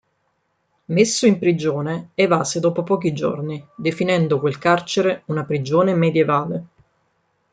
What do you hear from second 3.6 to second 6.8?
definendo quel carcere una "prigione medioevale".